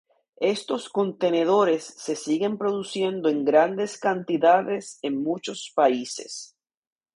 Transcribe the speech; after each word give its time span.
Estos 0.39 0.89
contenedores 0.89 1.83
se 1.83 2.15
siguen 2.15 2.57
produciendo 2.57 3.29
en 3.29 3.45
grandes 3.45 3.99
cantidades 3.99 4.97
en 5.03 5.21
muchos 5.21 5.71
países. 5.75 6.55